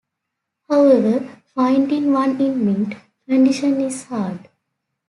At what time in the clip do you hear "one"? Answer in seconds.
2.11-2.41